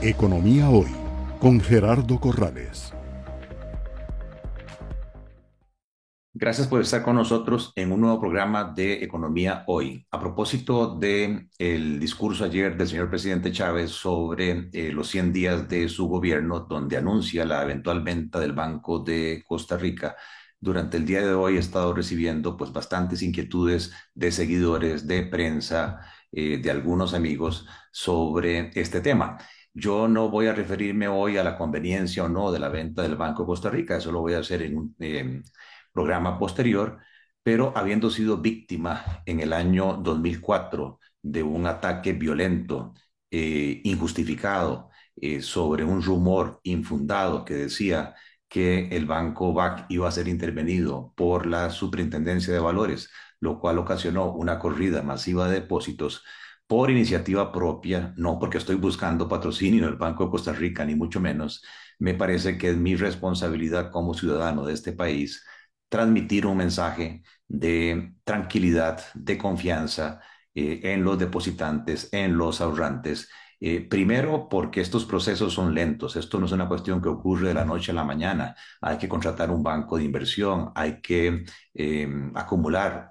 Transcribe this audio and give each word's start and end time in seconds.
Economía 0.00 0.70
Hoy 0.70 0.86
con 1.40 1.60
Gerardo 1.60 2.20
Corrales. 2.20 2.94
Gracias 6.32 6.68
por 6.68 6.80
estar 6.80 7.02
con 7.02 7.16
nosotros 7.16 7.72
en 7.74 7.90
un 7.90 8.02
nuevo 8.02 8.20
programa 8.20 8.62
de 8.62 9.02
Economía 9.02 9.64
Hoy. 9.66 10.06
A 10.12 10.20
propósito 10.20 10.94
del 10.94 11.50
el 11.58 11.98
discurso 11.98 12.44
ayer 12.44 12.76
del 12.76 12.86
señor 12.86 13.10
presidente 13.10 13.50
Chávez 13.50 13.90
sobre 13.90 14.70
eh, 14.72 14.92
los 14.92 15.08
100 15.08 15.32
días 15.32 15.68
de 15.68 15.88
su 15.88 16.06
gobierno, 16.06 16.60
donde 16.60 16.96
anuncia 16.96 17.44
la 17.44 17.64
eventual 17.64 18.00
venta 18.04 18.38
del 18.38 18.52
Banco 18.52 19.00
de 19.00 19.42
Costa 19.48 19.76
Rica, 19.76 20.14
durante 20.60 20.96
el 20.96 21.06
día 21.06 21.22
de 21.22 21.32
hoy 21.32 21.56
he 21.56 21.60
estado 21.60 21.92
recibiendo 21.92 22.56
pues 22.56 22.72
bastantes 22.72 23.20
inquietudes 23.22 23.92
de 24.14 24.30
seguidores, 24.30 25.08
de 25.08 25.24
prensa, 25.24 26.00
eh, 26.30 26.58
de 26.58 26.70
algunos 26.70 27.14
amigos 27.14 27.66
sobre 27.90 28.70
este 28.80 29.00
tema. 29.00 29.38
Yo 29.74 30.08
no 30.08 30.28
voy 30.30 30.46
a 30.48 30.54
referirme 30.54 31.08
hoy 31.08 31.36
a 31.36 31.44
la 31.44 31.56
conveniencia 31.56 32.24
o 32.24 32.28
no 32.28 32.50
de 32.50 32.58
la 32.58 32.68
venta 32.68 33.02
del 33.02 33.16
Banco 33.16 33.42
de 33.42 33.46
Costa 33.46 33.70
Rica, 33.70 33.96
eso 33.96 34.10
lo 34.12 34.20
voy 34.20 34.34
a 34.34 34.40
hacer 34.40 34.62
en 34.62 34.76
un 34.76 34.96
em, 34.98 35.42
programa 35.92 36.38
posterior, 36.38 36.98
pero 37.42 37.72
habiendo 37.76 38.10
sido 38.10 38.38
víctima 38.38 39.22
en 39.26 39.40
el 39.40 39.52
año 39.52 39.94
2004 39.94 40.98
de 41.22 41.42
un 41.42 41.66
ataque 41.66 42.12
violento, 42.12 42.94
eh, 43.30 43.80
injustificado, 43.84 44.90
eh, 45.16 45.42
sobre 45.42 45.84
un 45.84 46.02
rumor 46.02 46.60
infundado 46.62 47.44
que 47.44 47.54
decía 47.54 48.14
que 48.48 48.88
el 48.88 49.06
banco 49.06 49.52
BAC 49.52 49.86
iba 49.90 50.08
a 50.08 50.10
ser 50.12 50.28
intervenido 50.28 51.12
por 51.16 51.46
la 51.46 51.70
Superintendencia 51.70 52.52
de 52.54 52.60
Valores, 52.60 53.10
lo 53.40 53.60
cual 53.60 53.78
ocasionó 53.78 54.32
una 54.32 54.58
corrida 54.58 55.02
masiva 55.02 55.48
de 55.48 55.60
depósitos 55.60 56.24
por 56.68 56.90
iniciativa 56.92 57.52
propia, 57.52 58.14
no 58.18 58.38
porque 58.38 58.58
estoy 58.58 58.76
buscando 58.76 59.28
patrocinio 59.28 59.86
del 59.86 59.96
Banco 59.96 60.26
de 60.26 60.30
Costa 60.30 60.52
Rica, 60.54 60.84
ni 60.86 60.94
mucho 60.96 61.20
menos, 61.20 61.64
me 61.98 62.14
parece 62.14 62.58
que 62.58 62.70
es 62.70 62.78
mi 62.78 62.96
responsabilidad 62.96 63.90
como 63.92 64.14
ciudadano 64.14 64.66
de 64.66 64.74
este 64.74 64.92
país 64.92 65.44
transmitir 65.88 66.46
un 66.46 66.58
mensaje 66.58 67.22
de 67.48 68.14
tranquilidad, 68.24 69.02
de 69.14 69.38
confianza 69.38 70.20
eh, 70.54 70.80
en 70.84 71.04
los 71.04 71.18
depositantes, 71.18 72.08
en 72.12 72.36
los 72.36 72.60
ahorrantes 72.60 73.28
eh, 73.60 73.80
primero, 73.88 74.48
porque 74.48 74.80
estos 74.80 75.04
procesos 75.04 75.54
son 75.54 75.74
lentos. 75.74 76.16
Esto 76.16 76.38
no 76.38 76.46
es 76.46 76.52
una 76.52 76.68
cuestión 76.68 77.02
que 77.02 77.08
ocurre 77.08 77.48
de 77.48 77.54
la 77.54 77.64
noche 77.64 77.90
a 77.92 77.94
la 77.94 78.04
mañana. 78.04 78.54
Hay 78.80 78.98
que 78.98 79.08
contratar 79.08 79.50
un 79.50 79.62
banco 79.62 79.96
de 79.96 80.04
inversión, 80.04 80.70
hay 80.74 81.00
que 81.00 81.44
em, 81.74 82.32
acumular 82.36 83.10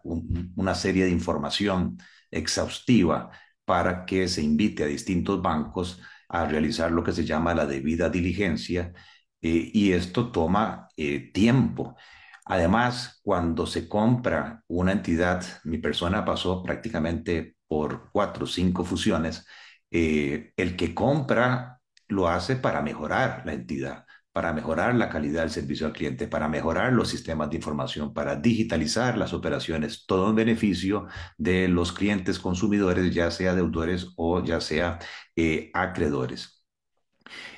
una 0.56 0.76
serie 0.76 1.06
de 1.06 1.12
información 1.12 1.98
exhaustiva 2.32 3.32
para 3.68 4.06
que 4.06 4.30
se 4.30 4.42
invite 4.44 4.84
a 4.86 4.88
distintos 4.88 5.42
bancos 5.44 6.02
a 6.30 6.46
realizar 6.48 6.92
lo 6.92 7.04
que 7.04 7.12
se 7.14 7.26
llama 7.26 7.54
la 7.56 7.66
debida 7.68 8.10
diligencia 8.10 8.94
eh, 9.42 9.72
y 9.74 9.92
esto 9.94 10.32
toma 10.32 10.90
eh, 10.98 11.32
tiempo. 11.34 11.98
Además, 12.46 13.20
cuando 13.24 13.68
se 13.68 13.90
compra 13.90 14.64
una 14.68 14.94
entidad, 14.94 15.46
mi 15.66 15.80
persona 15.80 16.24
pasó 16.26 16.64
prácticamente 16.64 17.58
por 17.68 18.10
cuatro 18.14 18.46
o 18.46 18.48
cinco 18.48 18.86
fusiones, 18.86 19.46
eh, 19.92 20.54
el 20.58 20.78
que 20.78 20.96
compra 20.96 21.82
lo 22.08 22.30
hace 22.30 22.56
para 22.58 22.82
mejorar 22.82 23.44
la 23.46 23.54
entidad, 23.54 24.07
para 24.38 24.54
mejorar 24.54 24.94
la 24.94 25.10
calidad 25.10 25.42
del 25.42 25.50
servicio 25.50 25.88
al 25.88 25.94
cliente, 25.94 26.28
para 26.28 26.48
mejorar 26.48 26.94
los 26.94 27.10
sistemas 27.10 27.50
de 27.50 27.56
información, 27.56 28.14
para 28.14 28.36
digitalizar 28.36 29.18
las 29.18 29.34
operaciones, 29.34 30.06
todo 30.06 30.30
en 30.30 30.36
beneficio 30.36 31.08
de 31.40 31.68
los 31.68 31.92
clientes 31.92 32.38
consumidores, 32.38 33.12
ya 33.16 33.32
sea 33.32 33.56
deudores 33.56 34.14
o 34.16 34.44
ya 34.44 34.62
sea 34.62 35.00
eh, 35.36 35.72
acreedores. 35.74 36.64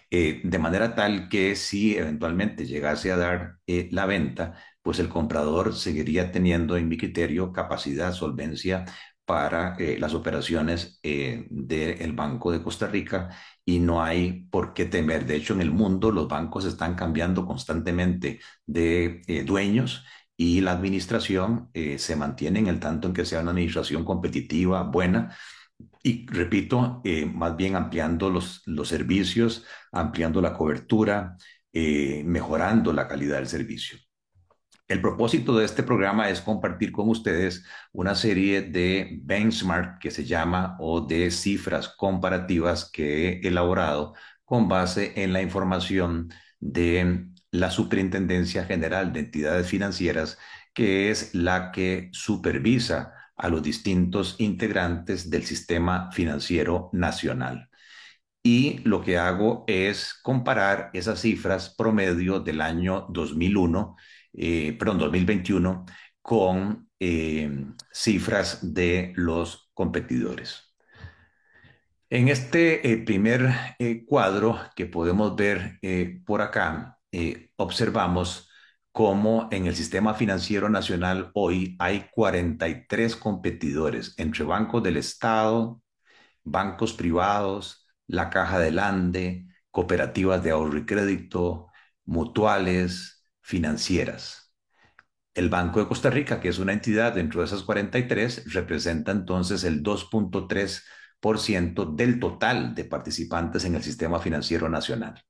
Eh, 0.10 0.40
de 0.46 0.58
manera 0.60 0.96
tal 0.96 1.28
que 1.28 1.58
si 1.58 1.98
eventualmente 1.98 2.66
llegase 2.66 3.12
a 3.12 3.18
dar 3.18 3.58
la 3.68 4.06
venta, 4.06 4.56
pues 4.82 5.00
el 5.00 5.10
comprador 5.10 5.76
seguiría 5.76 6.32
teniendo 6.32 6.78
en 6.78 6.88
mi 6.88 6.98
criterio 6.98 7.52
capacidad, 7.52 8.14
solvencia 8.14 8.86
para 9.30 9.76
eh, 9.78 9.98
las 10.00 10.16
operaciones 10.16 11.00
eh, 11.04 11.46
del 11.52 12.14
Banco 12.14 12.52
de 12.52 12.64
Costa 12.64 12.88
Rica 12.88 13.30
y 13.64 13.78
no 13.78 14.02
hay 14.02 14.48
por 14.50 14.74
qué 14.74 14.86
temer. 14.86 15.28
De 15.28 15.36
hecho, 15.36 15.54
en 15.54 15.62
el 15.62 15.70
mundo 15.70 16.12
los 16.12 16.28
bancos 16.28 16.66
están 16.66 16.96
cambiando 16.96 17.46
constantemente 17.46 18.40
de 18.66 19.22
eh, 19.28 19.44
dueños 19.44 20.04
y 20.36 20.62
la 20.62 20.72
administración 20.72 21.70
se 21.74 22.16
mantiene 22.16 22.60
en 22.60 22.68
el 22.68 22.80
tanto 22.80 23.08
en 23.10 23.14
que 23.14 23.26
sea 23.26 23.42
una 23.42 23.52
administración 23.52 24.06
competitiva, 24.06 24.84
buena. 24.84 25.36
Y 26.02 26.26
repito, 26.28 27.04
más 27.34 27.58
bien 27.58 27.76
ampliando 27.76 28.30
los, 28.30 28.62
los 28.66 28.88
servicios, 28.88 29.66
ampliando 29.92 30.42
la 30.42 30.54
cobertura, 30.54 31.36
mejorando 31.74 32.94
la 32.94 33.08
calidad 33.08 33.38
del 33.38 33.48
servicio. 33.48 34.00
El 34.90 35.02
propósito 35.02 35.56
de 35.56 35.66
este 35.66 35.84
programa 35.84 36.30
es 36.30 36.42
compartir 36.42 36.92
con 36.92 37.10
ustedes 37.10 37.64
una 37.94 38.16
serie 38.16 38.64
de 38.64 39.20
benchmark 39.22 40.00
que 40.00 40.10
se 40.10 40.26
llama 40.26 40.78
o 40.80 41.02
de 41.02 41.30
cifras 41.30 41.90
comparativas 41.90 42.90
que 42.92 43.30
he 43.30 43.48
elaborado 43.48 44.16
con 44.46 44.68
base 44.68 45.14
en 45.16 45.32
la 45.32 45.44
información 45.44 46.34
de 46.60 47.28
la 47.52 47.70
Superintendencia 47.70 48.66
General 48.66 49.14
de 49.14 49.20
Entidades 49.22 49.68
Financieras, 49.68 50.40
que 50.74 51.12
es 51.12 51.36
la 51.36 51.72
que 51.72 52.10
supervisa 52.12 53.14
a 53.36 53.48
los 53.50 53.62
distintos 53.62 54.38
integrantes 54.40 55.30
del 55.30 55.46
sistema 55.46 56.12
financiero 56.12 56.90
nacional. 56.94 57.70
Y 58.42 58.80
lo 58.86 59.04
que 59.04 59.20
hago 59.20 59.66
es 59.68 60.16
comparar 60.24 60.90
esas 60.94 61.22
cifras 61.22 61.76
promedio 61.78 62.40
del 62.40 62.62
año 62.62 63.06
2001 63.10 63.96
eh, 64.34 64.76
perdón, 64.78 65.00
2021, 65.00 65.86
con 66.22 66.90
eh, 67.00 67.66
cifras 67.92 68.74
de 68.74 69.14
los 69.16 69.70
competidores. 69.74 70.76
En 72.10 72.28
este 72.28 72.92
eh, 72.92 72.98
primer 72.98 73.54
cuadro 74.08 74.60
que 74.76 74.88
podemos 74.88 75.36
ver 75.36 75.80
por 76.26 76.42
acá, 76.42 76.98
observamos 77.56 78.50
cómo 78.92 79.48
en 79.52 79.68
el 79.68 79.76
sistema 79.76 80.14
financiero 80.16 80.70
nacional 80.70 81.32
hoy 81.34 81.76
hay 81.80 82.08
43 82.12 83.16
competidores 83.16 84.16
entre 84.18 84.44
bancos 84.44 84.84
del 84.84 84.98
Estado, 84.98 85.82
bancos 86.44 86.94
privados, 86.94 87.88
la 88.08 88.30
Caja 88.30 88.60
del 88.60 88.80
Ande, 88.80 89.48
cooperativas 89.72 90.44
de 90.44 90.52
ahorro 90.52 90.78
y 90.80 90.86
crédito, 90.86 91.68
mutuales, 92.06 93.19
financieras. 93.50 94.54
El 95.34 95.50
Banco 95.50 95.80
de 95.80 95.88
Costa 95.88 96.12
Rica, 96.12 96.40
que 96.40 96.50
es 96.50 96.60
una 96.60 96.72
entidad 96.72 97.14
dentro 97.14 97.42
de 97.42 97.48
esas 97.48 97.64
43, 97.64 98.54
representa 98.54 99.12
entonces 99.12 99.64
el 99.64 99.82
2.3% 99.82 101.96
del 101.96 102.20
total 102.20 102.76
de 102.76 102.86
participantes 102.86 103.66
en 103.66 103.74
el 103.74 103.82
sistema 103.82 104.20
financiero 104.20 104.70
nacional. 104.70 105.24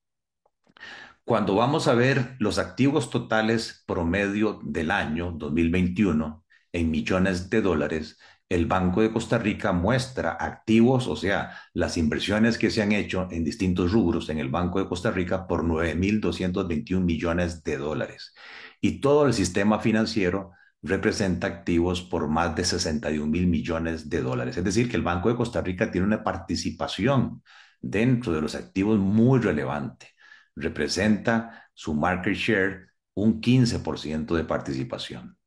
Cuando 1.24 1.56
vamos 1.56 1.88
a 1.88 1.94
ver 1.94 2.36
los 2.40 2.58
activos 2.58 3.10
totales 3.10 3.86
promedio 3.88 4.60
del 4.64 4.92
año 4.92 5.32
2021 5.32 6.44
en 6.74 6.92
millones 6.92 7.50
de 7.50 7.62
dólares, 7.62 8.20
el 8.50 8.66
Banco 8.66 9.02
de 9.02 9.12
Costa 9.12 9.38
Rica 9.38 9.72
muestra 9.72 10.32
activos, 10.32 11.08
o 11.08 11.16
sea, 11.16 11.52
las 11.74 11.98
inversiones 11.98 12.58
que 12.58 12.72
se 12.72 12.82
han 12.82 12.92
hecho 12.92 13.28
en 13.32 13.44
distintos 13.44 13.92
rubros 13.92 14.30
en 14.30 14.40
el 14.40 14.50
Banco 14.50 14.80
de 14.80 14.88
Costa 14.90 15.12
Rica 15.12 15.48
por 15.48 15.64
9.221 15.64 17.02
millones 17.02 17.64
de 17.64 17.78
dólares. 17.78 18.34
Y 18.82 19.02
todo 19.02 19.28
el 19.28 19.34
sistema 19.34 19.80
financiero 19.80 20.52
representa 20.82 21.48
activos 21.48 22.02
por 22.02 22.28
más 22.28 22.56
de 22.56 22.64
61 22.66 23.28
mil 23.28 23.48
millones 23.48 24.10
de 24.10 24.22
dólares. 24.22 24.58
Es 24.58 24.64
decir, 24.64 24.90
que 24.90 24.98
el 24.98 25.04
Banco 25.04 25.30
de 25.30 25.36
Costa 25.36 25.62
Rica 25.62 25.92
tiene 25.92 26.08
una 26.08 26.24
participación 26.24 27.44
dentro 27.82 28.34
de 28.34 28.42
los 28.42 28.56
activos 28.56 28.98
muy 29.00 29.40
relevante. 29.40 30.16
Representa 30.56 31.70
su 31.74 31.94
market 31.94 32.36
share 32.36 32.90
un 33.14 33.42
15% 33.42 34.36
de 34.36 34.44
participación. 34.46 35.39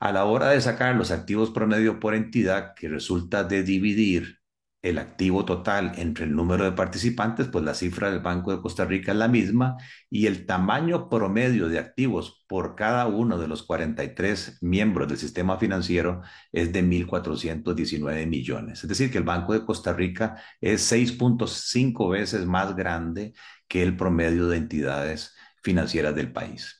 A 0.00 0.12
la 0.12 0.24
hora 0.24 0.48
de 0.48 0.60
sacar 0.60 0.96
los 0.96 1.10
activos 1.10 1.50
promedio 1.50 2.00
por 2.00 2.14
entidad, 2.14 2.74
que 2.74 2.88
resulta 2.88 3.44
de 3.44 3.62
dividir 3.62 4.40
el 4.82 4.98
activo 4.98 5.44
total 5.44 5.92
entre 5.96 6.24
el 6.24 6.34
número 6.34 6.64
de 6.64 6.72
participantes, 6.72 7.48
pues 7.48 7.64
la 7.64 7.74
cifra 7.74 8.10
del 8.10 8.20
Banco 8.20 8.50
de 8.50 8.62
Costa 8.62 8.86
Rica 8.86 9.12
es 9.12 9.18
la 9.18 9.28
misma 9.28 9.76
y 10.08 10.26
el 10.26 10.46
tamaño 10.46 11.10
promedio 11.10 11.68
de 11.68 11.78
activos 11.78 12.44
por 12.48 12.76
cada 12.76 13.06
uno 13.08 13.38
de 13.38 13.46
los 13.46 13.62
43 13.62 14.58
miembros 14.62 15.08
del 15.08 15.18
sistema 15.18 15.58
financiero 15.58 16.22
es 16.50 16.72
de 16.72 16.82
1.419 16.82 18.26
millones. 18.26 18.82
Es 18.82 18.88
decir, 18.88 19.10
que 19.10 19.18
el 19.18 19.24
Banco 19.24 19.52
de 19.52 19.66
Costa 19.66 19.92
Rica 19.92 20.36
es 20.62 20.90
6.5 20.90 22.10
veces 22.10 22.46
más 22.46 22.74
grande 22.74 23.34
que 23.68 23.82
el 23.82 23.96
promedio 23.96 24.48
de 24.48 24.56
entidades 24.56 25.34
financieras 25.62 26.14
del 26.14 26.32
país. 26.32 26.79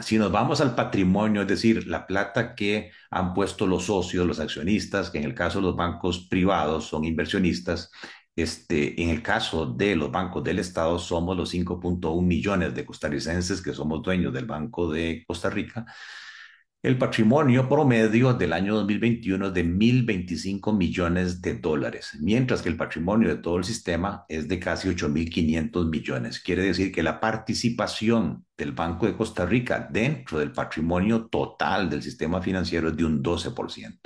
Si 0.00 0.18
nos 0.18 0.30
vamos 0.30 0.60
al 0.60 0.74
patrimonio, 0.74 1.42
es 1.42 1.48
decir, 1.48 1.86
la 1.86 2.06
plata 2.06 2.54
que 2.54 2.90
han 3.10 3.32
puesto 3.32 3.66
los 3.66 3.84
socios, 3.84 4.26
los 4.26 4.40
accionistas, 4.40 5.10
que 5.10 5.18
en 5.18 5.24
el 5.24 5.34
caso 5.34 5.58
de 5.58 5.66
los 5.66 5.76
bancos 5.76 6.26
privados 6.28 6.84
son 6.86 7.04
inversionistas, 7.04 7.90
este, 8.34 9.00
en 9.02 9.08
el 9.08 9.22
caso 9.22 9.64
de 9.66 9.96
los 9.96 10.10
bancos 10.10 10.44
del 10.44 10.58
Estado, 10.58 10.98
somos 10.98 11.36
los 11.36 11.50
5.1 11.54 12.22
millones 12.22 12.74
de 12.74 12.84
costarricenses 12.84 13.62
que 13.62 13.72
somos 13.72 14.02
dueños 14.02 14.32
del 14.34 14.44
Banco 14.44 14.92
de 14.92 15.24
Costa 15.26 15.48
Rica. 15.48 15.86
El 16.86 16.98
patrimonio 16.98 17.68
promedio 17.68 18.32
del 18.32 18.52
año 18.52 18.76
2021 18.76 19.48
es 19.48 19.54
de 19.54 19.64
1.025 19.64 20.72
millones 20.72 21.42
de 21.42 21.54
dólares, 21.54 22.16
mientras 22.20 22.62
que 22.62 22.68
el 22.68 22.76
patrimonio 22.76 23.28
de 23.28 23.42
todo 23.42 23.56
el 23.56 23.64
sistema 23.64 24.24
es 24.28 24.46
de 24.46 24.60
casi 24.60 24.88
8.500 24.90 25.90
millones. 25.90 26.38
Quiere 26.38 26.62
decir 26.62 26.92
que 26.92 27.02
la 27.02 27.18
participación 27.18 28.46
del 28.56 28.70
Banco 28.70 29.06
de 29.06 29.16
Costa 29.16 29.44
Rica 29.44 29.88
dentro 29.90 30.38
del 30.38 30.52
patrimonio 30.52 31.26
total 31.26 31.90
del 31.90 32.04
sistema 32.04 32.40
financiero 32.40 32.90
es 32.90 32.96
de 32.96 33.04
un 33.04 33.20
12%. 33.20 33.98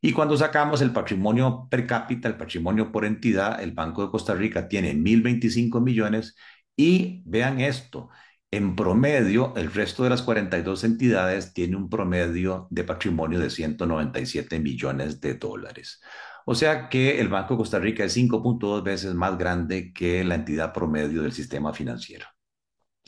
Y 0.00 0.12
cuando 0.12 0.34
sacamos 0.38 0.80
el 0.80 0.94
patrimonio 0.94 1.68
per 1.70 1.86
cápita, 1.86 2.26
el 2.26 2.38
patrimonio 2.38 2.90
por 2.90 3.04
entidad, 3.04 3.62
el 3.62 3.72
Banco 3.72 4.02
de 4.02 4.10
Costa 4.10 4.32
Rica 4.32 4.66
tiene 4.66 4.94
1.025 4.94 5.78
millones 5.82 6.36
y 6.74 7.22
vean 7.26 7.60
esto, 7.60 8.08
en 8.52 8.76
promedio, 8.76 9.54
el 9.56 9.72
resto 9.72 10.04
de 10.04 10.10
las 10.10 10.22
42 10.22 10.84
entidades 10.84 11.54
tiene 11.54 11.74
un 11.76 11.88
promedio 11.88 12.68
de 12.70 12.84
patrimonio 12.84 13.40
de 13.40 13.48
197 13.50 14.60
millones 14.60 15.20
de 15.22 15.34
dólares. 15.34 16.02
O 16.44 16.54
sea 16.54 16.88
que 16.90 17.18
el 17.20 17.28
Banco 17.28 17.54
de 17.54 17.58
Costa 17.58 17.78
Rica 17.78 18.04
es 18.04 18.14
5.2 18.16 18.82
veces 18.82 19.14
más 19.14 19.38
grande 19.38 19.92
que 19.94 20.22
la 20.22 20.34
entidad 20.34 20.72
promedio 20.72 21.22
del 21.22 21.32
sistema 21.32 21.72
financiero. 21.72 22.26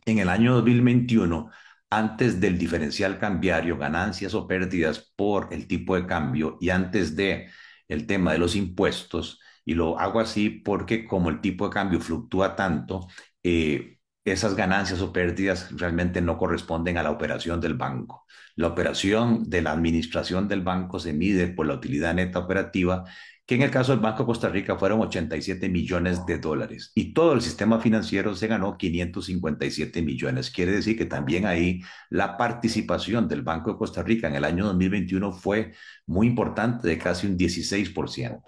En 0.06 0.19
el 0.19 0.31
año 0.31 0.55
2021, 0.55 1.50
antes 1.90 2.40
del 2.40 2.58
diferencial 2.58 3.19
cambiario, 3.19 3.76
ganancias 3.76 4.35
o 4.35 4.47
pérdidas 4.47 5.12
por 5.14 5.52
el 5.52 5.67
tipo 5.69 5.94
de 5.94 6.06
cambio 6.06 6.56
y 6.61 6.70
antes 6.70 7.17
de 7.17 7.49
el 7.88 8.06
tema 8.06 8.32
de 8.32 8.38
los 8.38 8.56
impuestos, 8.56 9.40
y 9.64 9.75
lo 9.75 9.99
hago 9.99 10.20
así 10.20 10.49
porque 10.50 11.06
como 11.06 11.29
el 11.31 11.40
tipo 11.43 11.67
de 11.69 11.75
cambio 11.75 12.00
fluctúa 12.00 12.56
tanto, 12.56 13.08
eh, 13.43 13.94
esas 14.25 14.56
ganancias 14.56 15.00
o 15.00 15.12
pérdidas 15.12 15.69
realmente 15.76 16.21
no 16.21 16.38
corresponden 16.38 16.99
a 16.99 17.03
la 17.03 17.11
operación 17.11 17.61
del 17.61 17.75
banco. 17.75 18.26
La 18.56 18.69
operación 18.69 19.44
de 19.50 19.62
la 19.62 19.73
administración 19.73 20.49
del 20.49 20.62
banco 20.62 20.99
se 20.99 21.12
mide 21.12 21.49
por 21.49 21.67
la 21.67 21.75
utilidad 21.75 22.15
neta 22.15 22.38
operativa, 22.38 23.05
que 23.47 23.56
en 23.56 23.62
el 23.62 23.71
caso 23.71 23.93
del 23.93 24.00
Banco 24.00 24.23
de 24.23 24.26
Costa 24.26 24.49
Rica 24.49 24.76
fueron 24.76 25.00
87 25.00 25.69
millones 25.69 26.25
de 26.25 26.38
dólares 26.38 26.93
y 26.94 27.12
todo 27.12 27.35
el 27.35 27.43
sistema 27.43 27.79
financiero 27.79 28.35
se 28.35 28.47
ganó 28.47 28.79
557 28.79 30.00
millones. 30.03 30.50
Quiere 30.50 30.73
decir 30.73 30.97
que 30.97 31.05
también 31.05 31.44
ahí 31.44 31.82
la 32.09 32.37
participación 32.38 33.29
del 33.29 33.43
Banco 33.43 33.73
de 33.73 33.79
Costa 33.79 34.03
Rica 34.03 34.29
en 34.29 34.37
el 34.37 34.44
año 34.44 34.65
2021 34.65 35.32
fue 35.32 35.75
muy 36.06 36.26
importante, 36.26 36.88
de 36.88 36.99
casi 36.99 37.26
un 37.26 37.37
16%. 37.37 38.41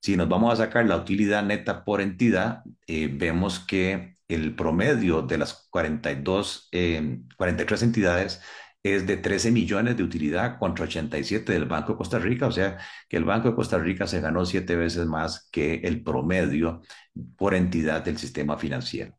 Si 0.00 0.16
nos 0.16 0.28
vamos 0.28 0.52
a 0.52 0.64
sacar 0.64 0.86
la 0.86 0.96
utilidad 0.96 1.42
neta 1.44 1.84
por 1.84 2.00
entidad, 2.00 2.62
eh, 2.86 3.10
vemos 3.12 3.58
que 3.60 4.17
el 4.28 4.54
promedio 4.54 5.22
de 5.22 5.38
las 5.38 5.68
42, 5.70 6.68
43 7.36 7.82
eh, 7.82 7.84
entidades 7.84 8.40
es 8.82 9.06
de 9.06 9.16
13 9.16 9.50
millones 9.50 9.96
de 9.96 10.02
utilidad 10.04 10.58
contra 10.58 10.84
87 10.84 11.52
del 11.52 11.64
Banco 11.66 11.92
de 11.92 11.98
Costa 11.98 12.18
Rica, 12.18 12.46
o 12.46 12.52
sea 12.52 12.78
que 13.08 13.16
el 13.16 13.24
Banco 13.24 13.48
de 13.50 13.56
Costa 13.56 13.78
Rica 13.78 14.06
se 14.06 14.20
ganó 14.20 14.44
siete 14.46 14.76
veces 14.76 15.06
más 15.06 15.48
que 15.50 15.76
el 15.84 16.02
promedio 16.02 16.82
por 17.36 17.54
entidad 17.54 18.02
del 18.04 18.18
sistema 18.18 18.58
financiero. 18.58 19.18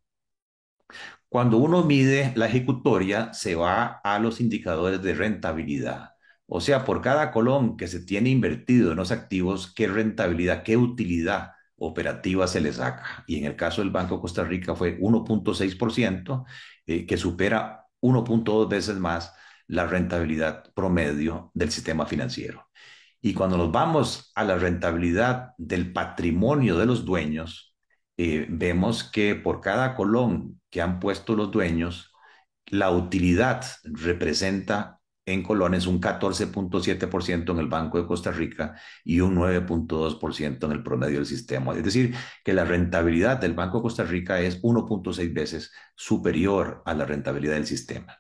Cuando 1.28 1.58
uno 1.58 1.84
mide 1.86 2.34
la 2.36 2.48
ejecutoria, 2.48 3.34
se 3.34 3.56
va 3.56 4.02
a 4.04 4.20
los 4.20 4.42
indicadores 4.42 5.02
de 5.02 5.14
rentabilidad. 5.14 6.12
O 6.48 6.62
sea, 6.62 6.86
por 6.86 7.02
cada 7.02 7.32
colón 7.32 7.78
que 7.78 7.88
se 7.88 8.00
tiene 8.04 8.30
invertido 8.30 8.92
en 8.92 8.98
los 8.98 9.12
activos, 9.12 9.72
qué 9.74 9.88
rentabilidad, 9.88 10.64
qué 10.64 10.78
utilidad 10.78 11.52
operativa 11.80 12.48
se 12.48 12.62
le 12.62 12.74
saca. 12.74 13.24
Y 13.28 13.38
en 13.40 13.46
el 13.46 13.56
caso 13.56 13.82
del 13.82 13.92
Banco 13.92 14.16
de 14.16 14.22
Costa 14.22 14.44
Rica 14.44 14.76
fue 14.76 14.98
1.6%, 15.00 16.46
eh, 16.86 17.06
que 17.06 17.18
supera 17.18 17.86
1.2 18.02 18.70
veces 18.70 18.98
más 18.98 19.34
la 19.68 19.86
rentabilidad 19.86 20.72
promedio 20.74 21.52
del 21.54 21.72
sistema 21.72 22.06
financiero. 22.06 22.68
Y 23.22 23.34
cuando 23.34 23.58
nos 23.58 23.72
vamos 23.72 24.32
a 24.36 24.44
la 24.44 24.58
rentabilidad 24.58 25.52
del 25.58 25.92
patrimonio 25.94 26.78
de 26.78 26.86
los 26.86 27.06
dueños, 27.06 27.76
eh, 28.18 28.48
vemos 28.50 29.04
que 29.04 29.36
por 29.36 29.62
cada 29.62 29.96
colón 29.96 30.62
que 30.70 30.82
han 30.82 31.00
puesto 31.00 31.36
los 31.36 31.52
dueños, 31.52 32.14
la 32.68 32.92
utilidad 32.92 33.66
representa 33.84 34.99
en 35.34 35.44
colones, 35.44 35.88
un 35.88 36.02
14.7% 36.02 37.52
en 37.52 37.60
el 37.60 37.68
Banco 37.68 38.00
de 38.00 38.08
Costa 38.08 38.32
Rica 38.32 38.76
y 39.04 39.20
un 39.22 39.36
9.2% 39.36 40.66
en 40.66 40.72
el 40.72 40.84
promedio 40.84 41.18
del 41.18 41.26
sistema. 41.26 41.76
Es 41.76 41.84
decir, 41.84 42.16
que 42.44 42.54
la 42.54 42.66
rentabilidad 42.66 43.38
del 43.38 43.54
Banco 43.54 43.78
de 43.78 43.84
Costa 43.84 44.04
Rica 44.04 44.40
es 44.40 44.62
1.6 44.62 45.34
veces 45.34 45.72
superior 45.96 46.82
a 46.86 46.94
la 46.94 47.06
rentabilidad 47.06 47.56
del 47.56 47.68
sistema. 47.68 48.18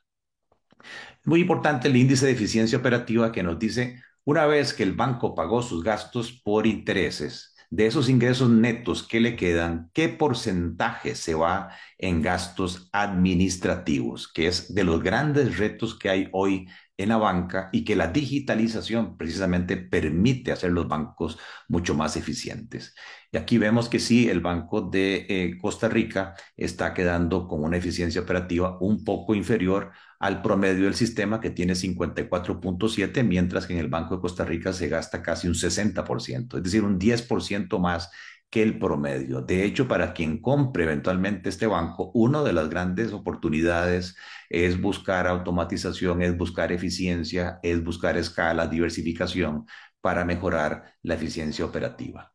Muy 1.25 1.41
importante 1.41 1.87
el 1.87 1.97
índice 1.97 2.25
de 2.25 2.31
eficiencia 2.31 2.77
operativa 2.77 3.31
que 3.31 3.43
nos 3.43 3.59
dice, 3.59 4.01
una 4.23 4.45
vez 4.45 4.73
que 4.73 4.83
el 4.83 4.93
banco 4.93 5.35
pagó 5.35 5.61
sus 5.61 5.83
gastos 5.83 6.41
por 6.43 6.67
intereses, 6.67 7.55
de 7.69 7.85
esos 7.85 8.09
ingresos 8.09 8.49
netos 8.49 9.03
que 9.03 9.19
le 9.19 9.35
quedan, 9.35 9.91
¿qué 9.93 10.09
porcentaje 10.09 11.15
se 11.15 11.35
va 11.35 11.69
en 11.97 12.21
gastos 12.21 12.89
administrativos? 12.91 14.31
Que 14.31 14.47
es 14.47 14.73
de 14.73 14.83
los 14.83 15.03
grandes 15.03 15.57
retos 15.57 15.97
que 15.97 16.09
hay 16.09 16.29
hoy 16.31 16.67
en 16.99 17.09
la 17.09 17.17
banca 17.17 17.69
y 17.71 17.85
que 17.85 17.95
la 17.95 18.07
digitalización 18.07 19.17
precisamente 19.17 19.77
permite 19.77 20.51
hacer 20.51 20.71
los 20.71 20.87
bancos 20.87 21.39
mucho 21.69 21.95
más 21.95 22.17
eficientes. 22.17 22.93
Y 23.31 23.37
aquí 23.37 23.57
vemos 23.57 23.87
que 23.87 23.99
sí, 23.99 24.29
el 24.29 24.41
Banco 24.41 24.81
de 24.81 25.25
eh, 25.29 25.57
Costa 25.61 25.87
Rica 25.87 26.35
está 26.57 26.93
quedando 26.93 27.47
con 27.47 27.63
una 27.63 27.77
eficiencia 27.77 28.19
operativa 28.19 28.77
un 28.81 29.05
poco 29.05 29.33
inferior 29.33 29.91
al 30.19 30.41
promedio 30.41 30.83
del 30.83 30.95
sistema 30.95 31.39
que 31.39 31.51
tiene 31.51 31.73
54.7, 31.73 33.23
mientras 33.23 33.65
que 33.65 33.73
en 33.73 33.79
el 33.79 33.87
Banco 33.87 34.15
de 34.15 34.21
Costa 34.21 34.43
Rica 34.43 34.73
se 34.73 34.89
gasta 34.89 35.23
casi 35.23 35.47
un 35.47 35.53
60%, 35.53 36.57
es 36.57 36.63
decir, 36.63 36.83
un 36.83 36.99
10% 36.99 37.79
más 37.79 38.11
que 38.49 38.63
el 38.63 38.79
promedio. 38.79 39.41
De 39.41 39.63
hecho, 39.65 39.87
para 39.87 40.13
quien 40.13 40.41
compre 40.41 40.83
eventualmente 40.83 41.49
este 41.49 41.67
banco, 41.67 42.11
una 42.13 42.43
de 42.43 42.53
las 42.53 42.69
grandes 42.69 43.13
oportunidades 43.13 44.15
es 44.49 44.79
buscar 44.81 45.27
automatización, 45.27 46.21
es 46.21 46.37
buscar 46.37 46.71
eficiencia, 46.71 47.59
es 47.63 47.83
buscar 47.83 48.17
escala, 48.17 48.67
diversificación 48.67 49.65
para 50.01 50.25
mejorar 50.25 50.95
la 51.03 51.15
eficiencia 51.15 51.65
operativa. 51.65 52.33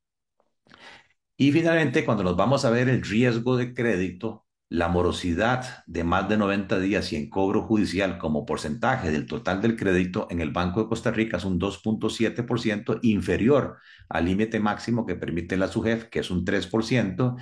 Y 1.36 1.52
finalmente, 1.52 2.04
cuando 2.04 2.22
nos 2.24 2.36
vamos 2.36 2.64
a 2.64 2.70
ver 2.70 2.88
el 2.88 3.02
riesgo 3.02 3.56
de 3.56 3.74
crédito, 3.74 4.46
la 4.68 4.88
morosidad 4.88 5.84
de 5.86 6.04
más 6.04 6.28
de 6.28 6.36
90 6.36 6.78
días 6.80 7.12
y 7.12 7.16
en 7.16 7.30
cobro 7.30 7.62
judicial 7.62 8.18
como 8.18 8.46
porcentaje 8.46 9.10
del 9.10 9.26
total 9.26 9.60
del 9.60 9.76
crédito 9.76 10.26
en 10.30 10.40
el 10.40 10.50
Banco 10.50 10.82
de 10.82 10.88
Costa 10.88 11.10
Rica 11.10 11.36
es 11.36 11.44
un 11.44 11.60
2.7% 11.60 12.98
inferior 13.02 13.78
al 14.08 14.24
límite 14.24 14.60
máximo 14.60 15.06
que 15.06 15.16
permite 15.16 15.56
la 15.56 15.68
SUGEF, 15.68 16.06
que 16.06 16.20
es 16.20 16.30
un 16.30 16.44
3%, 16.44 17.36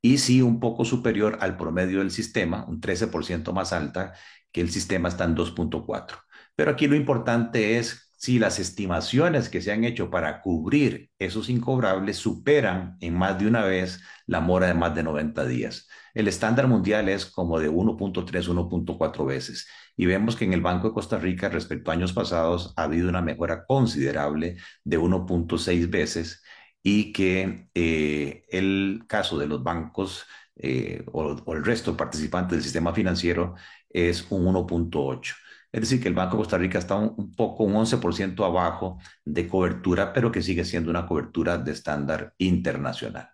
y 0.00 0.18
sí 0.18 0.42
un 0.42 0.60
poco 0.60 0.84
superior 0.84 1.38
al 1.40 1.56
promedio 1.56 1.98
del 1.98 2.10
sistema, 2.10 2.64
un 2.66 2.80
13% 2.80 3.52
más 3.52 3.72
alta, 3.72 4.14
que 4.52 4.60
el 4.60 4.70
sistema 4.70 5.08
está 5.08 5.24
en 5.24 5.36
2.4. 5.36 6.16
Pero 6.54 6.70
aquí 6.70 6.86
lo 6.86 6.96
importante 6.96 7.78
es 7.78 8.07
si 8.18 8.40
las 8.40 8.58
estimaciones 8.58 9.48
que 9.48 9.62
se 9.62 9.70
han 9.70 9.84
hecho 9.84 10.10
para 10.10 10.42
cubrir 10.42 11.10
esos 11.20 11.48
incobrables 11.48 12.16
superan 12.16 12.96
en 13.00 13.14
más 13.16 13.38
de 13.38 13.46
una 13.46 13.62
vez 13.62 14.00
la 14.26 14.40
mora 14.40 14.66
de 14.66 14.74
más 14.74 14.92
de 14.94 15.04
90 15.04 15.46
días. 15.46 15.86
El 16.14 16.26
estándar 16.26 16.66
mundial 16.66 17.08
es 17.08 17.26
como 17.26 17.60
de 17.60 17.70
1.3, 17.70 18.48
1.4 18.48 19.24
veces. 19.24 19.68
Y 19.96 20.06
vemos 20.06 20.34
que 20.34 20.44
en 20.44 20.52
el 20.52 20.60
Banco 20.60 20.88
de 20.88 20.94
Costa 20.94 21.16
Rica 21.16 21.48
respecto 21.48 21.90
a 21.90 21.94
años 21.94 22.12
pasados 22.12 22.74
ha 22.76 22.84
habido 22.84 23.08
una 23.08 23.22
mejora 23.22 23.64
considerable 23.64 24.56
de 24.82 24.98
1.6 24.98 25.88
veces 25.88 26.42
y 26.82 27.12
que 27.12 27.68
eh, 27.74 28.42
el 28.50 29.04
caso 29.06 29.38
de 29.38 29.46
los 29.46 29.62
bancos 29.62 30.26
eh, 30.56 31.04
o, 31.12 31.36
o, 31.44 31.54
el 31.54 31.64
resto 31.64 31.92
de 31.92 31.98
participantes 31.98 32.50
del 32.56 32.64
sistema 32.64 32.92
financiero 32.92 33.54
es 33.88 34.26
un 34.30 34.44
1.8. 34.46 35.34
Es 35.70 35.82
decir, 35.82 36.00
que 36.00 36.08
el 36.08 36.14
Banco 36.14 36.36
de 36.36 36.42
Costa 36.42 36.58
Rica 36.58 36.78
está 36.78 36.96
un, 36.96 37.32
poco, 37.34 37.64
un 37.64 37.74
11% 37.74 38.44
abajo 38.44 38.98
de 39.24 39.46
cobertura, 39.48 40.12
pero 40.12 40.32
que 40.32 40.42
sigue 40.42 40.64
siendo 40.64 40.90
una 40.90 41.06
cobertura 41.06 41.58
de 41.58 41.72
estándar 41.72 42.34
internacional. 42.38 43.30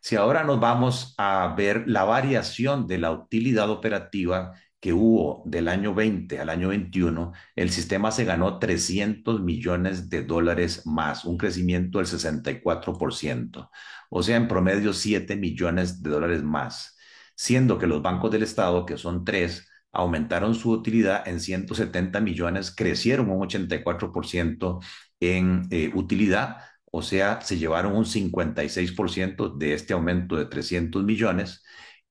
Si 0.00 0.16
ahora 0.16 0.42
nos 0.42 0.58
vamos 0.58 1.14
a 1.18 1.54
ver 1.56 1.84
la 1.86 2.04
variación 2.04 2.88
de 2.88 2.98
la 2.98 3.12
utilidad 3.12 3.70
operativa 3.70 4.52
que 4.80 4.92
hubo 4.92 5.44
del 5.46 5.68
año 5.68 5.94
20 5.94 6.40
al 6.40 6.48
año 6.50 6.70
21, 6.70 7.32
el 7.54 7.70
sistema 7.70 8.10
se 8.10 8.24
ganó 8.24 8.58
300 8.58 9.40
millones 9.40 10.10
de 10.10 10.24
dólares 10.24 10.84
más, 10.86 11.24
un 11.24 11.38
crecimiento 11.38 11.98
del 11.98 12.08
64%, 12.08 13.70
o 14.10 14.22
sea, 14.24 14.36
en 14.36 14.48
promedio 14.48 14.92
7 14.92 15.36
millones 15.36 16.02
de 16.02 16.10
dólares 16.10 16.42
más, 16.42 16.96
siendo 17.36 17.78
que 17.78 17.86
los 17.86 18.02
bancos 18.02 18.32
del 18.32 18.42
Estado, 18.42 18.84
que 18.84 18.96
son 18.98 19.24
tres, 19.24 19.68
aumentaron 19.92 20.54
su 20.54 20.70
utilidad 20.70 21.26
en 21.28 21.40
170 21.40 22.20
millones, 22.20 22.74
crecieron 22.74 23.30
un 23.30 23.40
84% 23.42 24.80
en 25.20 25.62
eh, 25.70 25.90
utilidad, 25.94 26.58
o 26.90 27.02
sea, 27.02 27.40
se 27.42 27.58
llevaron 27.58 27.94
un 27.94 28.04
56% 28.06 29.56
de 29.56 29.74
este 29.74 29.92
aumento 29.94 30.36
de 30.36 30.46
300 30.46 31.04
millones 31.04 31.62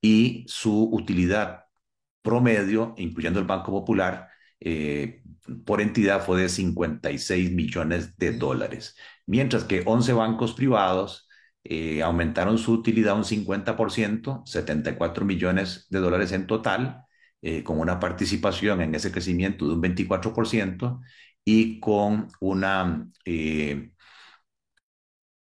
y 0.01 0.45
su 0.47 0.89
utilidad 0.91 1.65
promedio, 2.21 2.93
incluyendo 2.97 3.39
el 3.39 3.45
Banco 3.47 3.71
Popular, 3.71 4.29
eh, 4.59 5.21
por 5.65 5.81
entidad 5.81 6.23
fue 6.23 6.41
de 6.41 6.49
56 6.49 7.51
millones 7.51 8.17
de 8.17 8.31
dólares, 8.37 8.95
mientras 9.25 9.63
que 9.63 9.83
11 9.85 10.13
bancos 10.13 10.53
privados 10.53 11.27
eh, 11.63 12.01
aumentaron 12.01 12.57
su 12.57 12.73
utilidad 12.73 13.15
un 13.15 13.23
50%, 13.23 14.43
74 14.45 15.25
millones 15.25 15.87
de 15.89 15.99
dólares 15.99 16.31
en 16.31 16.47
total, 16.47 17.05
eh, 17.41 17.63
con 17.63 17.79
una 17.79 17.99
participación 17.99 18.81
en 18.81 18.95
ese 18.95 19.11
crecimiento 19.11 19.67
de 19.67 19.73
un 19.75 19.81
24% 19.81 21.01
y 21.43 21.79
con 21.79 22.27
una 22.39 23.07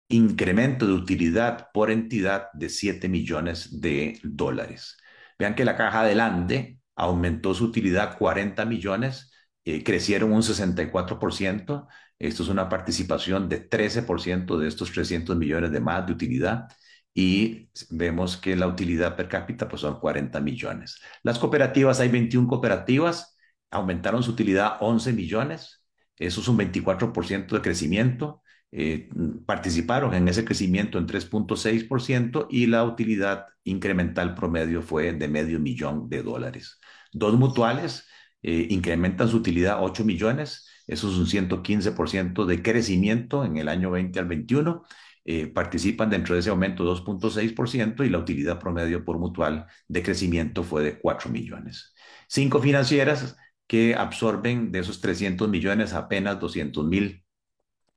incremento 0.09 0.87
de 0.87 0.93
utilidad 0.93 1.71
por 1.73 1.90
entidad 1.90 2.49
de 2.52 2.69
7 2.69 3.09
millones 3.09 3.81
de 3.81 4.19
dólares. 4.23 4.97
Vean 5.38 5.55
que 5.55 5.64
la 5.64 5.76
caja 5.76 6.00
adelante 6.00 6.78
aumentó 6.95 7.55
su 7.55 7.64
utilidad 7.66 8.16
40 8.19 8.64
millones, 8.64 9.33
eh, 9.64 9.83
crecieron 9.85 10.33
un 10.33 10.43
64%. 10.43 11.88
Esto 12.19 12.43
es 12.43 12.49
una 12.49 12.69
participación 12.69 13.49
de 13.49 13.69
13% 13.69 14.59
de 14.59 14.69
estos 14.69 14.93
300 14.93 15.37
millones 15.37 15.71
de 15.73 15.81
más 15.81 16.07
de 16.07 16.12
utilidad 16.12 16.69
y 17.18 17.70
vemos 17.88 18.37
que 18.37 18.54
la 18.56 18.66
utilidad 18.66 19.16
per 19.16 19.26
cápita 19.30 19.66
pues 19.68 19.80
son 19.80 19.99
40 19.99 20.38
millones. 20.40 21.00
Las 21.23 21.38
cooperativas, 21.38 21.99
hay 21.99 22.11
21 22.11 22.46
cooperativas, 22.46 23.38
aumentaron 23.70 24.23
su 24.23 24.32
utilidad 24.32 24.76
11 24.80 25.14
millones, 25.14 25.82
eso 26.18 26.42
es 26.42 26.49
un 26.49 26.58
24% 26.58 27.54
de 27.56 27.62
crecimiento. 27.62 28.42
Eh, 28.70 29.08
participaron 29.46 30.12
en 30.12 30.28
ese 30.28 30.44
crecimiento 30.44 30.99
en 30.99 31.06
3.6% 31.06 32.49
y 32.50 32.66
la 32.66 32.85
utilidad 32.85 33.46
incremental 33.64 34.35
promedio 34.35 34.82
fue 34.82 35.14
de 35.14 35.28
medio 35.28 35.58
millón 35.58 36.11
de 36.11 36.23
dólares. 36.23 36.78
Dos 37.12 37.38
mutuales 37.38 38.06
eh, 38.42 38.66
incrementan 38.68 39.28
su 39.28 39.38
utilidad 39.38 39.82
8 39.82 40.04
millones, 40.04 40.68
eso 40.87 41.08
es 41.08 41.16
un 41.16 41.26
115% 41.26 42.44
de 42.44 42.62
crecimiento 42.62 43.42
en 43.42 43.56
el 43.56 43.68
año 43.70 43.90
20 43.90 44.18
al 44.18 44.26
21. 44.26 44.85
Eh, 45.28 45.49
participan 45.49 46.09
dentro 46.09 46.35
de 46.35 46.40
ese 46.40 46.50
aumento 46.50 46.85
2.6% 46.85 48.04
y 48.04 48.11
la 48.11 48.18
utilidad 48.18 48.61
promedio 48.61 49.04
por 49.04 49.18
mutual 49.18 49.66
de 49.88 50.00
crecimiento 50.00 50.62
fue 50.62 50.85
de 50.85 51.00
4 51.00 51.30
millones. 51.30 51.95
Cinco 52.28 52.61
financieras 52.62 53.37
que 53.66 53.97
absorben 53.97 54.71
de 54.71 54.78
esos 54.78 55.00
300 55.00 55.49
millones 55.49 55.95
apenas 55.95 56.38
200 56.38 56.87
mil 56.87 57.25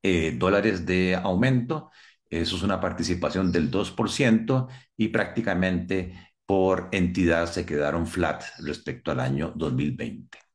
eh, 0.01 0.35
dólares 0.39 0.87
de 0.87 1.15
aumento. 1.15 1.91
Eso 2.31 2.55
es 2.55 2.63
una 2.63 2.79
participación 2.81 3.51
del 3.51 3.69
2% 3.69 4.67
y 4.97 5.09
prácticamente 5.09 6.33
por 6.47 6.89
entidad 6.91 7.45
se 7.45 7.63
quedaron 7.63 8.07
flat 8.07 8.43
respecto 8.59 9.11
al 9.11 9.19
año 9.19 9.53
2020. 9.55 10.48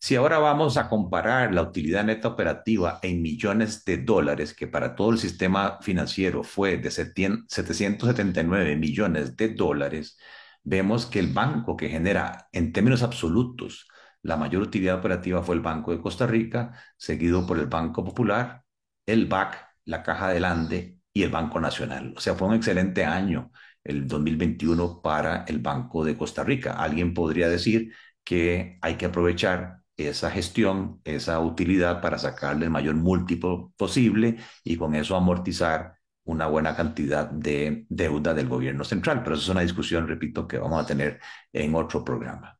Si 0.00 0.14
ahora 0.16 0.38
vamos 0.38 0.76
a 0.76 0.88
comparar 0.88 1.52
la 1.52 1.62
utilidad 1.62 2.04
neta 2.04 2.28
operativa 2.28 2.98
en 3.02 3.20
millones 3.20 3.84
de 3.84 3.98
dólares, 3.98 4.54
que 4.54 4.66
para 4.68 4.94
todo 4.94 5.10
el 5.10 5.18
sistema 5.18 5.78
financiero 5.82 6.42
fue 6.44 6.78
de 6.78 6.90
779 6.90 8.76
millones 8.76 9.36
de 9.36 9.48
dólares, 9.54 10.16
vemos 10.62 11.06
que 11.06 11.18
el 11.18 11.32
banco 11.32 11.76
que 11.76 11.88
genera 11.88 12.48
en 12.52 12.72
términos 12.72 13.02
absolutos 13.02 13.88
la 14.22 14.36
mayor 14.36 14.62
utilidad 14.62 14.98
operativa 14.98 15.42
fue 15.42 15.54
el 15.54 15.60
Banco 15.62 15.92
de 15.92 16.00
Costa 16.00 16.26
Rica, 16.26 16.72
seguido 16.96 17.46
por 17.46 17.58
el 17.58 17.66
Banco 17.66 18.04
Popular, 18.04 18.64
el 19.06 19.26
BAC, 19.26 19.56
la 19.84 20.02
Caja 20.02 20.28
del 20.28 20.44
Ande 20.44 20.98
y 21.12 21.22
el 21.22 21.30
Banco 21.30 21.60
Nacional. 21.60 22.14
O 22.16 22.20
sea, 22.20 22.34
fue 22.34 22.48
un 22.48 22.54
excelente 22.54 23.04
año 23.04 23.52
el 23.84 24.06
2021 24.06 25.00
para 25.02 25.44
el 25.44 25.58
Banco 25.60 26.04
de 26.04 26.16
Costa 26.16 26.44
Rica. 26.44 26.72
Alguien 26.74 27.14
podría 27.14 27.48
decir 27.48 27.92
que 28.24 28.78
hay 28.82 28.96
que 28.96 29.06
aprovechar 29.06 29.82
esa 29.98 30.30
gestión, 30.30 31.00
esa 31.04 31.40
utilidad 31.40 32.00
para 32.00 32.18
sacarle 32.18 32.64
el 32.66 32.70
mayor 32.70 32.94
múltiplo 32.94 33.72
posible 33.76 34.38
y 34.64 34.76
con 34.76 34.94
eso 34.94 35.16
amortizar 35.16 35.94
una 36.24 36.46
buena 36.46 36.76
cantidad 36.76 37.28
de 37.28 37.86
deuda 37.88 38.32
del 38.34 38.48
gobierno 38.48 38.84
central. 38.84 39.22
Pero 39.22 39.34
eso 39.34 39.44
es 39.44 39.48
una 39.50 39.62
discusión, 39.62 40.06
repito, 40.06 40.46
que 40.46 40.58
vamos 40.58 40.82
a 40.82 40.86
tener 40.86 41.20
en 41.52 41.74
otro 41.74 42.04
programa. 42.04 42.58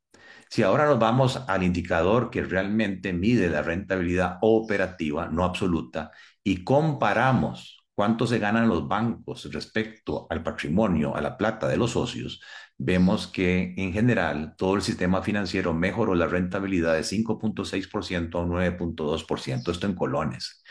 Si 0.51 0.63
ahora 0.63 0.87
nos 0.87 0.99
vamos 0.99 1.43
al 1.47 1.63
indicador 1.63 2.31
que 2.31 2.43
realmente 2.43 3.13
mide 3.13 3.49
la 3.51 3.63
rentabilidad 3.63 4.39
operativa, 4.41 5.29
no 5.29 5.45
absoluta, 5.45 6.11
y 6.43 6.65
comparamos 6.65 7.78
cuánto 7.99 8.29
se 8.29 8.39
ganan 8.39 8.69
los 8.69 8.87
bancos 8.87 9.53
respecto 9.53 10.29
al 10.31 10.45
patrimonio, 10.45 11.17
a 11.17 11.21
la 11.21 11.37
plata 11.37 11.67
de 11.67 11.77
los 11.77 11.91
socios, 11.91 12.41
vemos 12.77 13.27
que 13.27 13.75
en 13.77 13.93
general 13.93 14.55
todo 14.57 14.77
el 14.77 14.83
sistema 14.83 15.21
financiero 15.21 15.75
mejoró 15.75 16.15
la 16.15 16.29
rentabilidad 16.29 16.95
de 16.95 17.03
5.6% 17.03 18.41
a 18.41 18.47
9.2%, 18.47 19.73
esto 19.73 19.87
en 19.89 19.95
colones, 19.97 20.63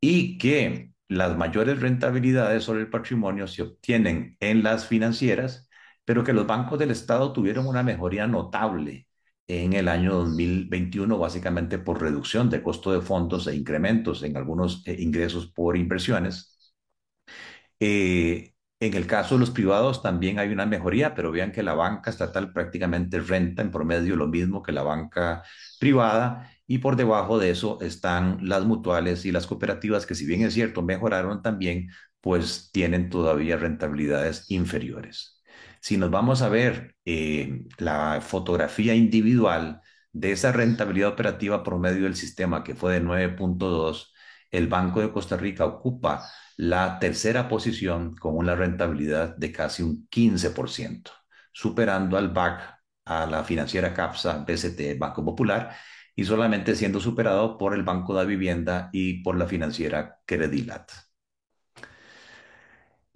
y 0.00 0.38
que 0.38 0.92
las 1.08 1.36
mayores 1.36 1.80
rentabilidades 1.80 2.62
sobre 2.62 2.82
el 2.82 2.90
patrimonio 2.90 3.48
se 3.48 3.62
obtienen 3.62 4.36
en 4.38 4.62
las 4.62 4.86
financieras, 4.86 5.68
pero 6.04 6.22
que 6.22 6.32
los 6.32 6.46
bancos 6.46 6.78
del 6.78 6.92
Estado 6.92 7.32
tuvieron 7.32 7.66
una 7.66 7.82
mejoría 7.82 8.28
notable 8.28 9.08
en 9.48 9.72
el 9.72 9.88
año 9.88 10.14
2021, 10.14 11.18
básicamente 11.18 11.78
por 11.80 12.00
reducción 12.00 12.50
de 12.50 12.62
costo 12.62 12.92
de 12.92 13.00
fondos 13.00 13.48
e 13.48 13.56
incrementos 13.56 14.22
en 14.22 14.36
algunos 14.36 14.86
eh, 14.86 14.94
ingresos 15.00 15.48
por 15.48 15.76
inversiones. 15.76 16.57
Eh, 17.80 18.54
en 18.80 18.94
el 18.94 19.06
caso 19.06 19.34
de 19.34 19.40
los 19.40 19.50
privados 19.50 20.02
también 20.02 20.38
hay 20.38 20.50
una 20.50 20.66
mejoría, 20.66 21.14
pero 21.14 21.32
vean 21.32 21.52
que 21.52 21.62
la 21.62 21.74
banca 21.74 22.10
estatal 22.10 22.52
prácticamente 22.52 23.20
renta 23.20 23.62
en 23.62 23.70
promedio 23.70 24.16
lo 24.16 24.28
mismo 24.28 24.62
que 24.62 24.72
la 24.72 24.82
banca 24.82 25.42
privada 25.80 26.50
y 26.66 26.78
por 26.78 26.96
debajo 26.96 27.38
de 27.38 27.50
eso 27.50 27.78
están 27.80 28.38
las 28.48 28.64
mutuales 28.64 29.24
y 29.24 29.32
las 29.32 29.46
cooperativas 29.46 30.06
que 30.06 30.14
si 30.14 30.26
bien 30.26 30.42
es 30.42 30.54
cierto 30.54 30.82
mejoraron 30.82 31.42
también, 31.42 31.88
pues 32.20 32.70
tienen 32.72 33.10
todavía 33.10 33.56
rentabilidades 33.56 34.50
inferiores. 34.50 35.40
Si 35.80 35.96
nos 35.96 36.10
vamos 36.10 36.42
a 36.42 36.48
ver 36.48 36.96
eh, 37.04 37.64
la 37.78 38.20
fotografía 38.20 38.94
individual 38.94 39.80
de 40.12 40.32
esa 40.32 40.52
rentabilidad 40.52 41.10
operativa 41.10 41.62
promedio 41.62 42.04
del 42.04 42.16
sistema, 42.16 42.64
que 42.64 42.74
fue 42.74 42.94
de 42.94 43.00
9.2, 43.00 44.12
el 44.50 44.66
Banco 44.68 45.00
de 45.00 45.12
Costa 45.12 45.36
Rica 45.36 45.64
ocupa 45.66 46.24
la 46.58 46.98
tercera 46.98 47.48
posición 47.48 48.16
con 48.16 48.36
una 48.36 48.54
rentabilidad 48.54 49.36
de 49.36 49.52
casi 49.52 49.82
un 49.82 50.08
15%, 50.10 51.12
superando 51.52 52.18
al 52.18 52.30
BAC, 52.30 52.80
a 53.06 53.26
la 53.26 53.44
financiera 53.44 53.94
CAPSA, 53.94 54.44
BCT, 54.46 54.98
Banco 54.98 55.24
Popular, 55.24 55.74
y 56.16 56.24
solamente 56.24 56.74
siendo 56.74 57.00
superado 57.00 57.56
por 57.58 57.74
el 57.74 57.84
Banco 57.84 58.14
de 58.18 58.26
Vivienda 58.26 58.90
y 58.92 59.22
por 59.22 59.38
la 59.38 59.46
financiera 59.46 60.18
Credilat. 60.26 60.90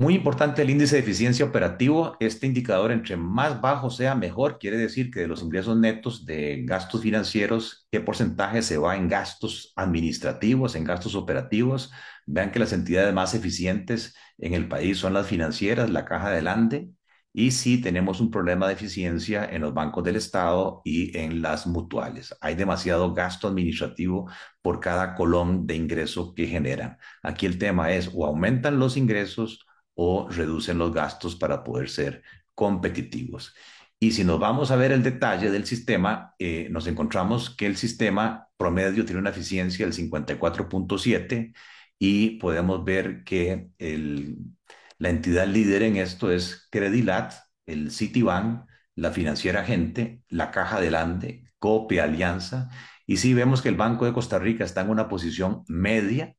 Muy 0.02 0.16
importante 0.16 0.62
el 0.62 0.70
índice 0.70 0.96
de 0.96 1.02
eficiencia 1.02 1.44
operativo. 1.44 2.16
Este 2.18 2.48
indicador, 2.48 2.90
entre 2.90 3.16
más 3.16 3.60
bajo 3.60 3.88
sea, 3.88 4.16
mejor. 4.16 4.58
Quiere 4.58 4.76
decir 4.76 5.12
que 5.12 5.20
de 5.20 5.28
los 5.28 5.42
ingresos 5.44 5.76
netos 5.78 6.26
de 6.26 6.64
gastos 6.64 7.02
financieros, 7.02 7.86
qué 7.88 8.00
porcentaje 8.00 8.62
se 8.62 8.78
va 8.78 8.96
en 8.96 9.06
gastos 9.06 9.72
administrativos, 9.76 10.74
en 10.74 10.82
gastos 10.82 11.14
operativos. 11.14 11.92
Vean 12.26 12.50
que 12.50 12.58
las 12.58 12.72
entidades 12.72 13.14
más 13.14 13.32
eficientes 13.34 14.16
en 14.38 14.54
el 14.54 14.66
país 14.66 14.98
son 14.98 15.12
las 15.14 15.28
financieras, 15.28 15.88
la 15.88 16.04
Caja 16.04 16.26
adelante. 16.30 16.90
Y 17.32 17.52
sí 17.52 17.80
tenemos 17.80 18.20
un 18.20 18.32
problema 18.32 18.66
de 18.66 18.72
eficiencia 18.72 19.44
en 19.44 19.62
los 19.62 19.72
bancos 19.72 20.02
del 20.02 20.16
Estado 20.16 20.82
y 20.84 21.16
en 21.16 21.42
las 21.42 21.68
mutuales. 21.68 22.34
Hay 22.40 22.56
demasiado 22.56 23.14
gasto 23.14 23.46
administrativo 23.46 24.28
por 24.62 24.80
cada 24.80 25.14
colón 25.14 25.64
de 25.64 25.76
ingreso 25.76 26.34
que 26.34 26.48
generan. 26.48 26.98
Aquí 27.22 27.46
el 27.46 27.56
tema 27.56 27.92
es 27.92 28.10
o 28.12 28.26
aumentan 28.26 28.80
los 28.80 28.96
ingresos 28.96 29.64
o 29.94 30.28
reducen 30.28 30.78
los 30.78 30.92
gastos 30.92 31.36
para 31.36 31.64
poder 31.64 31.88
ser 31.88 32.22
competitivos. 32.54 33.54
Y 33.98 34.12
si 34.12 34.24
nos 34.24 34.40
vamos 34.40 34.70
a 34.70 34.76
ver 34.76 34.90
el 34.92 35.02
detalle 35.02 35.50
del 35.50 35.64
sistema, 35.64 36.34
eh, 36.38 36.68
nos 36.70 36.86
encontramos 36.88 37.54
que 37.54 37.66
el 37.66 37.76
sistema 37.76 38.48
promedio 38.56 39.04
tiene 39.04 39.20
una 39.20 39.30
eficiencia 39.30 39.86
del 39.86 39.94
54.7 39.94 41.52
y 41.98 42.30
podemos 42.40 42.84
ver 42.84 43.22
que 43.22 43.68
la 43.78 45.08
entidad 45.08 45.46
líder 45.46 45.84
en 45.84 45.96
esto 45.98 46.32
es 46.32 46.68
Credilat, 46.70 47.34
el 47.66 47.92
Citibank, 47.92 48.66
la 48.96 49.12
financiera 49.12 49.64
Gente, 49.64 50.22
la 50.28 50.50
Caja 50.50 50.80
Delante, 50.80 51.44
Cope 51.60 52.00
Alianza. 52.00 52.70
Y 53.06 53.18
sí 53.18 53.34
vemos 53.34 53.62
que 53.62 53.68
el 53.68 53.76
Banco 53.76 54.04
de 54.04 54.12
Costa 54.12 54.38
Rica 54.38 54.64
está 54.64 54.80
en 54.80 54.90
una 54.90 55.08
posición 55.08 55.62
media 55.68 56.34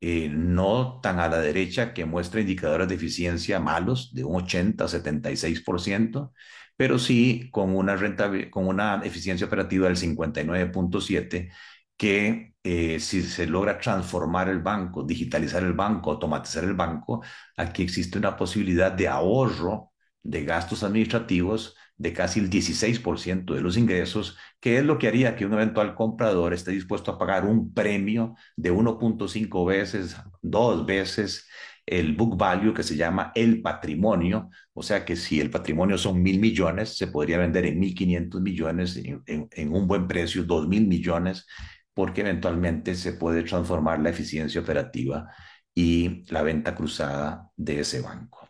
eh, 0.00 0.28
no 0.30 1.00
tan 1.02 1.18
a 1.20 1.28
la 1.28 1.38
derecha 1.40 1.92
que 1.94 2.04
muestra 2.04 2.40
indicadores 2.40 2.88
de 2.88 2.94
eficiencia 2.94 3.60
malos 3.60 4.14
de 4.14 4.24
un 4.24 4.36
80 4.36 4.84
a 4.84 4.88
76%, 4.88 6.32
pero 6.76 6.98
sí 6.98 7.48
con 7.50 7.74
una, 7.76 7.96
renta, 7.96 8.30
con 8.50 8.66
una 8.66 9.00
eficiencia 9.04 9.46
operativa 9.46 9.88
del 9.88 9.96
59.7 9.96 11.50
que 11.96 12.54
eh, 12.62 13.00
si 13.00 13.22
se 13.22 13.46
logra 13.46 13.78
transformar 13.80 14.48
el 14.48 14.60
banco, 14.60 15.02
digitalizar 15.02 15.62
el 15.64 15.72
banco, 15.72 16.12
automatizar 16.12 16.64
el 16.64 16.74
banco, 16.74 17.22
aquí 17.56 17.82
existe 17.82 18.18
una 18.18 18.36
posibilidad 18.36 18.92
de 18.92 19.08
ahorro 19.08 19.92
de 20.22 20.44
gastos 20.44 20.82
administrativos 20.84 21.76
de 21.98 22.12
casi 22.12 22.40
el 22.40 22.48
16% 22.48 23.54
de 23.54 23.60
los 23.60 23.76
ingresos, 23.76 24.38
que 24.60 24.78
es 24.78 24.84
lo 24.84 24.98
que 24.98 25.08
haría 25.08 25.36
que 25.36 25.44
un 25.44 25.52
eventual 25.54 25.94
comprador 25.94 26.54
esté 26.54 26.70
dispuesto 26.70 27.10
a 27.10 27.18
pagar 27.18 27.44
un 27.44 27.74
premio 27.74 28.36
de 28.56 28.72
1.5 28.72 29.66
veces, 29.66 30.16
dos 30.40 30.86
veces 30.86 31.48
el 31.88 32.14
book 32.14 32.36
value 32.36 32.74
que 32.74 32.82
se 32.82 32.96
llama 32.96 33.32
el 33.34 33.62
patrimonio, 33.62 34.50
o 34.74 34.82
sea 34.82 35.04
que 35.04 35.16
si 35.16 35.40
el 35.40 35.50
patrimonio 35.50 35.96
son 35.98 36.22
mil 36.22 36.38
millones, 36.38 36.96
se 36.96 37.06
podría 37.08 37.38
vender 37.38 37.66
en 37.66 37.80
1.500 37.80 38.40
millones, 38.42 38.96
en, 38.96 39.22
en, 39.50 39.72
un 39.72 39.86
buen 39.88 40.06
precio, 40.06 40.44
dos 40.44 40.68
mil 40.68 40.86
millones, 40.86 41.46
porque 41.94 42.20
eventualmente 42.20 42.94
se 42.94 43.14
puede 43.14 43.42
transformar 43.42 44.00
la 44.00 44.10
eficiencia 44.10 44.60
operativa 44.60 45.28
y 45.74 46.24
la 46.30 46.42
venta 46.42 46.74
cruzada 46.74 47.50
de 47.56 47.80
ese 47.80 48.00
banco. 48.02 48.47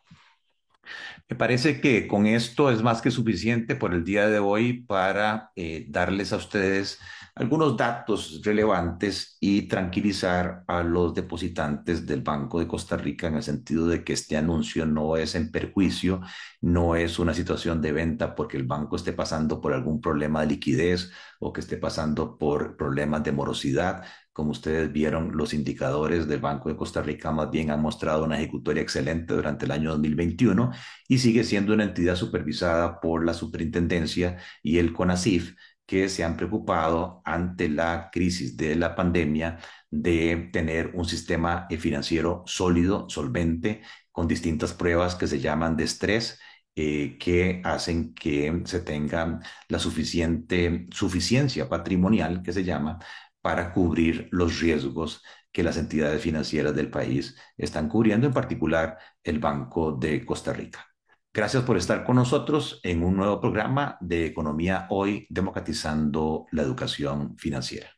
Me 1.30 1.36
parece 1.36 1.80
que 1.82 2.08
con 2.08 2.26
esto 2.26 2.70
es 2.70 2.82
más 2.82 3.02
que 3.02 3.10
suficiente 3.10 3.76
por 3.76 3.92
el 3.92 4.04
día 4.04 4.28
de 4.28 4.38
hoy 4.38 4.80
para 4.82 5.52
eh, 5.56 5.84
darles 5.88 6.32
a 6.32 6.36
ustedes 6.36 7.00
algunos 7.38 7.76
datos 7.76 8.40
relevantes 8.44 9.36
y 9.40 9.68
tranquilizar 9.68 10.64
a 10.66 10.82
los 10.82 11.14
depositantes 11.14 12.04
del 12.04 12.22
Banco 12.22 12.58
de 12.58 12.66
Costa 12.66 12.96
Rica 12.96 13.28
en 13.28 13.36
el 13.36 13.44
sentido 13.44 13.86
de 13.86 14.02
que 14.02 14.12
este 14.12 14.36
anuncio 14.36 14.86
no 14.86 15.16
es 15.16 15.36
en 15.36 15.52
perjuicio, 15.52 16.20
no 16.60 16.96
es 16.96 17.20
una 17.20 17.34
situación 17.34 17.80
de 17.80 17.92
venta 17.92 18.34
porque 18.34 18.56
el 18.56 18.64
banco 18.64 18.96
esté 18.96 19.12
pasando 19.12 19.60
por 19.60 19.72
algún 19.72 20.00
problema 20.00 20.40
de 20.40 20.48
liquidez 20.48 21.12
o 21.38 21.52
que 21.52 21.60
esté 21.60 21.76
pasando 21.76 22.36
por 22.36 22.76
problemas 22.76 23.22
de 23.22 23.30
morosidad. 23.30 24.04
Como 24.32 24.50
ustedes 24.50 24.92
vieron, 24.92 25.36
los 25.36 25.54
indicadores 25.54 26.26
del 26.26 26.40
Banco 26.40 26.68
de 26.68 26.76
Costa 26.76 27.02
Rica 27.02 27.30
más 27.30 27.50
bien 27.50 27.70
han 27.70 27.82
mostrado 27.82 28.24
una 28.24 28.36
ejecutoria 28.38 28.82
excelente 28.82 29.34
durante 29.34 29.64
el 29.64 29.72
año 29.72 29.90
2021 29.90 30.72
y 31.08 31.18
sigue 31.18 31.44
siendo 31.44 31.72
una 31.72 31.84
entidad 31.84 32.16
supervisada 32.16 33.00
por 33.00 33.24
la 33.24 33.34
superintendencia 33.34 34.38
y 34.62 34.78
el 34.78 34.92
CONACIF 34.92 35.54
que 35.88 36.10
se 36.10 36.22
han 36.24 36.36
preocupado 36.36 37.22
ante 37.24 37.68
la 37.70 38.10
crisis 38.12 38.56
de 38.58 38.76
la 38.76 38.94
pandemia 38.94 39.58
de 39.90 40.50
tener 40.52 40.92
un 40.94 41.06
sistema 41.06 41.66
financiero 41.78 42.44
sólido, 42.46 43.06
solvente, 43.08 43.82
con 44.12 44.28
distintas 44.28 44.74
pruebas 44.74 45.14
que 45.14 45.26
se 45.26 45.40
llaman 45.40 45.76
de 45.76 45.84
estrés, 45.84 46.40
eh, 46.76 47.16
que 47.18 47.62
hacen 47.64 48.14
que 48.14 48.62
se 48.66 48.80
tenga 48.80 49.40
la 49.68 49.78
suficiente 49.78 50.86
suficiencia 50.92 51.68
patrimonial, 51.70 52.42
que 52.42 52.52
se 52.52 52.64
llama, 52.64 52.98
para 53.40 53.72
cubrir 53.72 54.28
los 54.30 54.60
riesgos 54.60 55.22
que 55.52 55.62
las 55.62 55.78
entidades 55.78 56.20
financieras 56.22 56.74
del 56.76 56.90
país 56.90 57.36
están 57.56 57.88
cubriendo, 57.88 58.26
en 58.26 58.34
particular 58.34 58.98
el 59.22 59.38
Banco 59.38 59.92
de 59.92 60.24
Costa 60.26 60.52
Rica. 60.52 60.86
Gracias 61.34 61.62
por 61.62 61.76
estar 61.76 62.04
con 62.04 62.16
nosotros 62.16 62.80
en 62.82 63.04
un 63.04 63.16
nuevo 63.16 63.40
programa 63.40 63.98
de 64.00 64.26
Economía 64.26 64.86
Hoy, 64.90 65.26
democratizando 65.28 66.46
la 66.52 66.62
educación 66.62 67.36
financiera. 67.36 67.90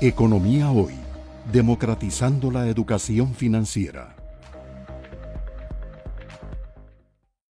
Economía 0.00 0.70
Hoy, 0.70 0.94
democratizando 1.52 2.50
la 2.50 2.66
educación 2.68 3.34
financiera. 3.34 4.17